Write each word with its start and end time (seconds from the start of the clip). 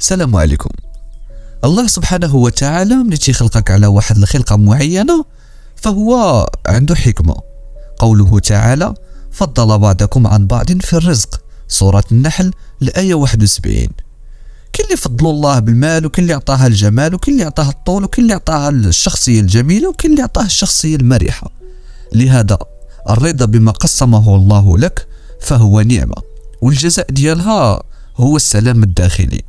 السلام 0.00 0.36
عليكم. 0.36 0.70
الله 1.64 1.86
سبحانه 1.86 2.36
وتعالى 2.36 2.94
ملي 2.94 3.16
تيخلقك 3.16 3.70
على 3.70 3.86
واحد 3.86 4.16
الخلقة 4.16 4.56
معينة 4.56 5.24
فهو 5.76 6.46
عنده 6.66 6.94
حكمة. 6.94 7.36
قوله 7.98 8.38
تعالى 8.38 8.94
فضل 9.30 9.78
بعضكم 9.78 10.26
عن 10.26 10.46
بعض 10.46 10.72
في 10.72 10.92
الرزق. 10.92 11.40
سورة 11.68 12.04
النحل 12.12 12.50
الآية 12.82 13.14
71 13.14 13.88
كاين 14.72 14.86
اللي 14.86 14.96
فضلوا 14.96 15.32
الله 15.32 15.58
بالمال 15.58 16.06
وكاين 16.06 16.24
اللي 16.24 16.34
عطاها 16.34 16.66
الجمال 16.66 17.14
وكاين 17.14 17.34
اللي 17.34 17.46
عطاها 17.46 17.70
الطول 17.70 18.04
وكاين 18.04 18.24
اللي 18.24 18.34
عطاها 18.34 18.68
الشخصية 18.68 19.40
الجميلة 19.40 19.88
وكاين 19.88 20.12
اللي 20.12 20.22
عطاها 20.22 20.46
الشخصية 20.46 20.96
المرحة 20.96 21.50
لهذا 22.14 22.58
الرضا 23.10 23.44
بما 23.44 23.72
قسمه 23.72 24.36
الله 24.36 24.78
لك 24.78 25.06
فهو 25.40 25.80
نعمة 25.80 26.22
والجزاء 26.62 27.06
ديالها 27.10 27.82
هو 28.16 28.36
السلام 28.36 28.82
الداخلي. 28.82 29.42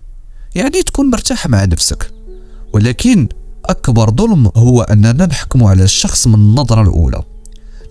يعني 0.55 0.83
تكون 0.83 1.09
مرتاح 1.09 1.47
مع 1.47 1.65
نفسك. 1.65 2.11
ولكن 2.73 3.29
أكبر 3.65 4.11
ظلم 4.11 4.51
هو 4.55 4.81
أننا 4.81 5.25
نحكم 5.25 5.63
على 5.63 5.83
الشخص 5.83 6.27
من 6.27 6.35
النظرة 6.35 6.81
الأولى. 6.81 7.23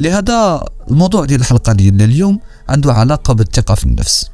لهذا 0.00 0.64
الموضوع 0.91 1.24
ديال 1.24 1.41
الحلقة 1.41 1.73
ديالنا 1.73 2.05
اليوم 2.05 2.41
عنده 2.69 2.92
علاقة 2.92 3.34
بالثقة 3.34 3.74
في 3.74 3.84
النفس. 3.84 4.30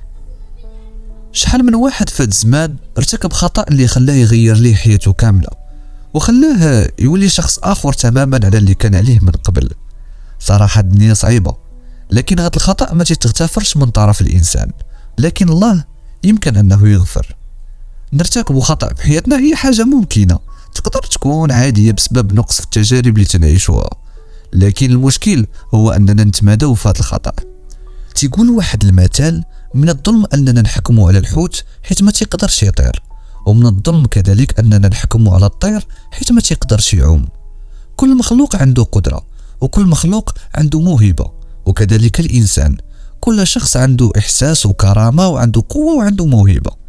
شحال 1.32 1.66
من 1.66 1.74
واحد 1.74 2.08
في 2.08 2.22
الزمان 2.22 2.76
ارتكب 2.98 3.32
خطأ 3.32 3.64
اللي 3.68 3.86
خلاه 3.86 4.14
يغير 4.14 4.56
ليه 4.56 4.74
حياته 4.74 5.12
كاملة 5.12 5.48
وخلاه 6.14 6.90
يولي 6.98 7.28
شخص 7.28 7.58
آخر 7.58 7.92
تماما 7.92 8.40
على 8.44 8.58
اللي 8.58 8.74
كان 8.74 8.94
عليه 8.94 9.18
من 9.22 9.32
قبل. 9.32 9.70
صراحة 10.40 10.80
الدنيا 10.80 11.14
صعيبة 11.14 11.56
لكن 12.10 12.40
هذا 12.40 12.56
الخطأ 12.56 12.94
ما 12.94 13.04
تغتفرش 13.04 13.76
من 13.76 13.86
طرف 13.86 14.20
الإنسان. 14.20 14.70
لكن 15.18 15.48
الله 15.48 15.84
يمكن 16.24 16.56
أنه 16.56 16.88
يغفر. 16.88 17.36
نرتكب 18.14 18.60
خطأ 18.60 18.92
بحياتنا 18.92 19.38
هي 19.38 19.56
حاجة 19.56 19.84
ممكنة. 19.84 20.38
تقدر 20.74 21.02
تكون 21.02 21.50
عادية 21.50 21.92
بسبب 21.92 22.34
نقص 22.34 22.56
في 22.56 22.64
التجارب 22.64 23.14
اللي 23.14 23.24
تنعيشها 23.24 23.90
لكن 24.52 24.90
المشكل 24.90 25.46
هو 25.74 25.90
أننا 25.90 26.24
نتمادوا 26.24 26.74
في 26.74 26.88
هذا 26.88 26.98
الخطأ. 26.98 27.32
تيقول 28.14 28.50
واحد 28.50 28.84
المثال 28.84 29.44
من 29.74 29.88
الظلم 29.88 30.26
أننا 30.34 30.62
نحكم 30.62 31.00
على 31.00 31.18
الحوت 31.18 31.64
حيث 31.82 32.02
ما 32.02 32.10
تيقدرش 32.10 32.62
يطير 32.62 33.02
ومن 33.46 33.66
الظلم 33.66 34.06
كذلك 34.06 34.58
أننا 34.58 34.88
نحكم 34.88 35.28
على 35.28 35.46
الطير 35.46 35.86
حيث 36.10 36.32
ما 36.32 36.40
تيقدرش 36.40 36.94
يعوم. 36.94 37.28
كل 37.96 38.16
مخلوق 38.16 38.56
عنده 38.56 38.82
قدرة 38.82 39.24
وكل 39.60 39.86
مخلوق 39.86 40.32
عنده 40.54 40.80
موهبة 40.80 41.30
وكذلك 41.66 42.20
الإنسان. 42.20 42.76
كل 43.20 43.46
شخص 43.46 43.76
عنده 43.76 44.10
إحساس 44.18 44.66
وكرامة 44.66 45.28
وعنده 45.28 45.62
قوة 45.68 45.94
وعنده 45.94 46.26
موهبة. 46.26 46.83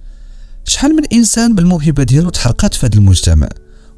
شحال 0.68 0.96
من 0.96 1.04
إنسان 1.14 1.56
بالموهبة 1.56 2.04
ديالو 2.04 2.30
تحرقات 2.30 2.74
في 2.74 2.86
هذا 2.86 2.96
المجتمع؟ 2.96 3.50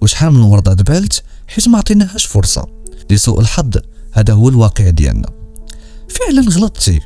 وشحال 0.01 0.31
من 0.31 0.41
وردة 0.41 0.73
دبالت 0.73 1.23
حيت 1.47 1.67
ما 1.67 1.77
عطيناهاش 1.77 2.25
فرصة؟ 2.25 2.65
لسوء 3.11 3.39
الحظ 3.39 3.77
هذا 4.11 4.33
هو 4.33 4.49
الواقع 4.49 4.89
ديالنا. 4.89 5.29
فعلا 6.09 6.49
غلطتي. 6.49 6.99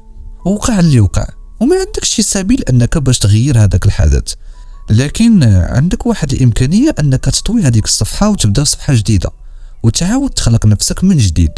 وقع 0.45 0.79
اللي 0.79 0.99
وقع. 0.99 1.27
وما 1.59 1.75
عندكش 1.75 2.09
شي 2.09 2.21
سبيل 2.21 2.63
أنك 2.63 2.97
باش 2.97 3.19
تغير 3.19 3.63
هذاك 3.63 3.85
الحدث. 3.85 4.33
لكن 4.89 5.43
عندك 5.43 6.05
واحد 6.05 6.33
الإمكانية 6.33 6.95
أنك 6.99 7.25
تطوي 7.25 7.61
هذيك 7.61 7.85
الصفحة 7.85 8.29
وتبدأ 8.29 8.63
صفحة 8.63 8.93
جديدة. 8.93 9.29
وتعاود 9.83 10.29
تخلق 10.29 10.65
نفسك 10.65 11.03
من 11.03 11.17
جديد. 11.17 11.51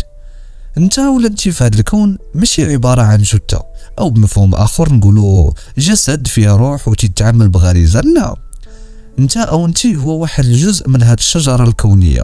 انت 0.78 1.00
انت 1.00 1.50
في 1.50 1.64
هذا 1.64 1.80
الكون 1.80 2.18
ماشي 2.36 2.74
عبارة 2.74 3.02
عن 3.02 3.22
جثة 3.22 3.64
أو 4.00 4.10
بمفهوم 4.10 4.56
آخر 4.56 4.94
نقولوا 4.94 5.52
جسد 5.78 6.28
فيه 6.28 6.50
روح 6.50 6.88
وتتعامل 6.88 7.50
بغريزة. 7.50 8.02
لا. 8.02 8.36
انت 9.20 9.38
أو 9.38 9.66
انت 9.66 9.86
هو 9.86 10.22
واحد 10.22 10.46
الجزء 10.46 10.90
من 10.90 11.04
هذه 11.04 11.18
الشجرة 11.18 11.64
الكونية. 11.64 12.24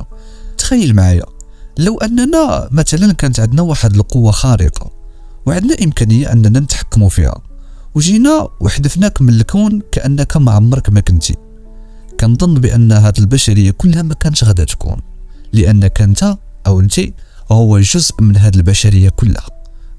تخيل 0.57 0.95
معايا. 0.95 1.23
لو 1.77 1.97
أننا 1.97 2.69
مثلا 2.71 3.13
كانت 3.13 3.39
عندنا 3.39 3.61
واحد 3.61 3.95
القوة 3.95 4.31
خارقة 4.31 4.91
وعندنا 5.45 5.75
إمكانية 5.83 6.31
أننا 6.31 6.59
نتحكموا 6.59 7.09
فيها 7.09 7.41
وجينا 7.95 8.47
وحذفناك 8.59 9.21
من 9.21 9.29
الكون 9.29 9.81
كأنك 9.91 10.37
ما 10.37 10.51
عمرك 10.51 10.89
ما 10.89 10.99
كنتي. 10.99 11.35
كنظن 12.19 12.53
بأن 12.53 12.91
هذه 12.91 13.19
البشرية 13.19 13.71
كلها 13.71 14.01
ما 14.01 14.13
كانش 14.13 14.43
غادا 14.43 14.63
تكون. 14.63 14.97
لأنك 15.53 16.01
أنت 16.01 16.37
أو 16.67 16.79
انت 16.79 16.99
هو 17.51 17.79
جزء 17.79 18.15
من 18.21 18.37
هذه 18.37 18.55
البشرية 18.55 19.09
كلها. 19.09 19.47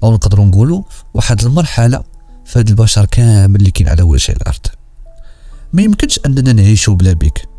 أو 0.03 0.13
نقدروا 0.13 0.45
نقولوا 0.45 0.83
واحد 1.13 1.43
المرحلة 1.43 2.03
في 2.45 2.59
البشر 2.59 3.05
كامل 3.05 3.55
اللي 3.55 3.71
كاين 3.71 3.89
على 3.89 4.03
وجه 4.03 4.31
الأرض. 4.31 4.67
ما 5.73 5.81
يمكنش 5.81 6.19
أننا 6.25 6.53
نعيشوا 6.53 6.95
بلا 6.95 7.13
بك 7.13 7.49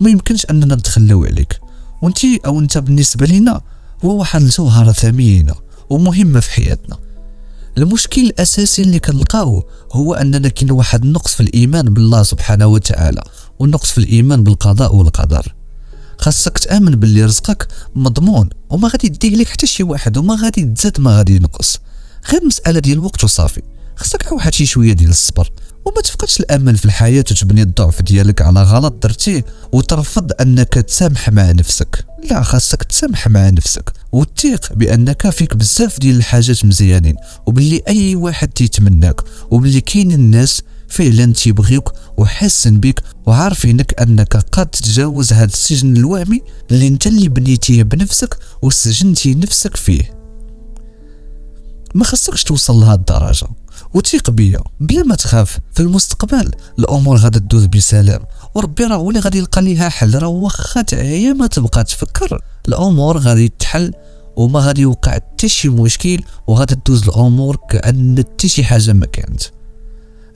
وما 0.00 0.10
يمكنش 0.10 0.46
أننا 0.50 0.74
نتخلوا 0.74 1.26
عليك. 1.26 1.60
وأنت 2.02 2.18
أو 2.46 2.60
أنت 2.60 2.78
بالنسبة 2.78 3.26
لنا 3.26 3.60
هو 4.04 4.18
واحد 4.18 4.42
الجوهرة 4.42 4.92
ثمينة 4.92 5.54
ومهمة 5.90 6.40
في 6.40 6.50
حياتنا. 6.50 6.96
المشكل 7.78 8.20
الأساسي 8.20 8.82
اللي 8.82 8.98
كنلقاوه 8.98 9.64
هو 9.92 10.14
أننا 10.14 10.48
كاين 10.48 10.70
واحد 10.70 11.04
النقص 11.04 11.34
في 11.34 11.42
الإيمان 11.42 11.94
بالله 11.94 12.22
سبحانه 12.22 12.66
وتعالى 12.66 13.22
والنقص 13.58 13.90
في 13.90 13.98
الإيمان 13.98 14.44
بالقضاء 14.44 14.94
والقدر. 14.96 15.54
خاصك 16.18 16.58
تأمن 16.58 16.96
باللي 16.96 17.24
رزقك 17.24 17.68
مضمون 17.94 18.48
وما 18.70 18.88
غادي 18.88 19.06
يديه 19.06 19.36
لك 19.36 19.48
حتى 19.48 19.66
شي 19.66 19.82
واحد 19.82 20.16
وما 20.18 20.36
غادي 20.42 20.64
تزاد 20.64 21.00
ما 21.00 21.18
غادي 21.18 21.36
ينقص. 21.36 21.78
غير 22.32 22.44
مسألة 22.44 22.78
ديال 22.80 22.98
الوقت 22.98 23.24
وصافي. 23.24 23.62
خاصك 23.96 24.32
واحد 24.32 24.54
شي 24.54 24.66
شوية 24.66 24.92
ديال 24.92 25.10
الصبر 25.10 25.50
وما 25.84 26.00
تفقدش 26.00 26.40
الأمل 26.40 26.76
في 26.76 26.84
الحياة 26.84 27.24
وتبني 27.30 27.62
الضعف 27.62 28.02
ديالك 28.02 28.42
على 28.42 28.62
غلط 28.62 29.02
درتيه 29.02 29.44
وترفض 29.72 30.32
أنك 30.40 30.74
تسامح 30.74 31.28
مع 31.30 31.50
نفسك. 31.50 32.04
لا 32.30 32.42
خاصك 32.42 32.82
تسامح 32.82 33.28
مع 33.28 33.50
نفسك 33.50 33.92
وتثيق 34.12 34.72
بأنك 34.72 35.30
فيك 35.30 35.56
بزاف 35.56 36.00
ديال 36.00 36.16
الحاجات 36.16 36.64
مزيانين 36.64 37.16
وباللي 37.46 37.82
أي 37.88 38.16
واحد 38.16 38.48
تيتمناك 38.48 39.20
وباللي 39.50 39.80
كاين 39.80 40.12
الناس 40.12 40.62
فعلا 40.88 41.32
تيبغيوك 41.32 41.92
وحاسن 42.16 42.80
بك 42.80 43.02
وعارفينك 43.26 44.00
أنك 44.00 44.36
قد 44.36 44.66
تتجاوز 44.66 45.32
هذا 45.32 45.44
السجن 45.44 45.96
الوهمي 45.96 46.40
اللي 46.70 46.88
أنت 46.88 47.06
اللي 47.06 47.28
بنيتيه 47.28 47.82
بنفسك 47.82 48.38
وسجنتي 48.62 49.34
نفسك 49.34 49.76
فيه. 49.76 50.16
ما 51.94 52.04
خصكش 52.04 52.44
توصل 52.44 52.74
لهذه 52.74 52.94
الدرجة. 52.94 53.46
وثيق 53.94 54.30
بيا. 54.30 54.60
بلا 54.80 55.02
ما 55.02 55.14
تخاف. 55.14 55.58
في 55.72 55.80
المستقبل 55.80 56.50
الأمور 56.78 57.16
غادي 57.16 57.40
تدوز 57.40 57.66
بسلام. 57.66 58.20
وربي 58.54 58.84
راه 58.84 58.96
هو 58.96 59.08
اللي 59.10 59.20
غادي 59.20 59.38
يلقى 59.38 59.62
ليها 59.62 59.88
حل. 59.88 60.22
راه 60.22 60.28
واخا 60.28 60.82
تعيا 60.82 61.32
ما 61.32 61.46
تبقى 61.46 61.84
تفكر. 61.84 62.40
الأمور 62.68 63.18
غادي 63.18 63.48
تحل 63.48 63.92
وما 64.36 64.60
غادي 64.60 64.82
يوقع 64.82 65.12
حتى 65.12 65.48
شي 65.48 65.68
مشكل 65.68 66.20
وغادي 66.46 66.74
تدوز 66.74 67.02
الأمور 67.02 67.56
كأن 67.70 68.18
حتى 68.18 68.48
شي 68.48 68.64
حاجة 68.64 68.92
ما 68.92 69.06
كانت. 69.06 69.42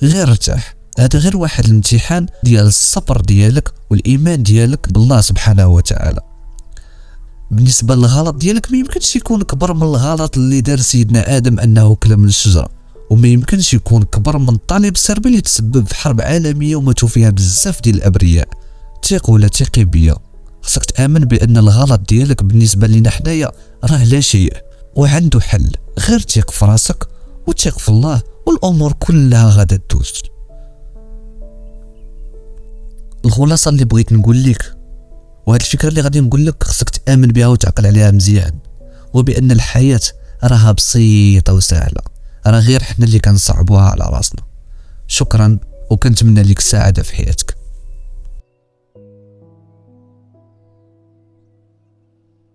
غير 0.03 0.28
ارتاح 0.28 0.75
هذا 0.99 1.19
غير 1.19 1.37
واحد 1.37 1.65
الامتحان 1.65 2.27
ديال 2.44 2.66
الصبر 2.66 3.21
ديالك 3.21 3.72
والإيمان 3.91 4.43
ديالك 4.43 4.93
بالله 4.93 5.21
سبحانه 5.21 5.66
وتعالى. 5.66 6.21
بالنسبة 7.50 7.94
للغلط 7.94 8.34
ديالك 8.37 8.72
ما 8.72 8.78
يمكنش 8.78 9.16
يكون 9.16 9.43
كبر 9.43 9.75
من 9.75 9.83
الغلط 9.83 10.37
اللي 10.37 10.60
دار 10.60 10.78
سيدنا 10.78 11.37
آدم 11.37 11.60
أنه 11.60 11.94
كلا 11.94 12.16
من 12.16 12.28
الشجرة. 12.28 12.69
وما 13.10 13.28
يمكنش 13.28 13.75
يكون 13.75 14.03
كبر 14.03 14.39
من 14.39 14.49
الطالب 14.49 14.94
السربي 14.94 15.28
اللي 15.28 15.41
تسبب 15.41 15.87
في 15.87 15.94
حرب 15.94 16.21
عالمية 16.21 16.77
وماتوا 16.77 17.09
فيها 17.09 17.31
بزاف 17.31 17.83
ديال 17.83 17.97
الأبرياء. 17.97 18.49
ثق 19.09 19.31
ولا 19.31 19.49
ثقي 19.49 19.84
بيا. 19.84 20.15
خصك 20.62 20.84
تآمن 20.84 21.21
بأن 21.21 21.56
الغلط 21.56 22.00
ديالك 22.09 22.43
بالنسبة 22.43 22.87
لنا 22.87 23.10
حنايا 23.10 23.50
راه 23.84 24.05
لا 24.05 24.21
شيء. 24.21 24.56
وعنده 24.97 25.41
حل. 25.41 25.71
غير 25.99 26.21
ثق 26.21 26.50
في 26.50 26.65
راسك 26.65 27.09
وثق 27.47 27.78
في 27.78 27.89
الله 27.89 28.22
والأمور 28.50 28.93
كلها 28.93 29.50
غادا 29.50 29.77
تدوز. 29.77 30.22
الخلاصة 33.25 33.69
اللي 33.69 33.84
بغيت 33.84 34.13
نقول 34.13 34.45
لك 34.45 34.77
وهاد 35.47 35.60
الفكرة 35.60 35.89
اللي 35.89 36.01
غادي 36.01 36.21
نقول 36.21 36.47
لك 36.47 36.65
خصك 36.65 36.91
تأمن 36.91 37.28
بها 37.28 37.47
وتعقل 37.47 37.86
عليها 37.86 38.10
مزيان. 38.10 38.59
وبأن 39.15 39.51
الحياة 39.51 40.01
راها 40.45 40.72
بسيطة 40.72 41.53
وسهلة. 41.53 42.03
راه 42.47 42.60
غير 42.60 42.83
حنا 42.83 43.07
اللي 43.07 43.19
كنصعبوها 43.19 43.83
على 43.83 44.04
راسنا. 44.04 44.42
شكرا 45.07 45.59
وكنتمنى 45.91 46.42
لك 46.42 46.59
السعاده 46.59 47.03
في 47.03 47.16
حياتك. 47.16 47.59